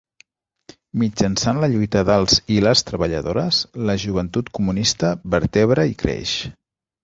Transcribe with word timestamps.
Mitjançant 1.01 1.59
la 1.63 1.69
lluita 1.73 2.01
dels 2.11 2.39
i 2.57 2.57
les 2.69 2.83
treballadores, 2.89 3.61
la 3.91 3.99
Joventut 4.07 4.53
Comunista 4.59 5.15
vertebra 5.39 5.89
i 5.95 5.99
creix. 6.05 6.37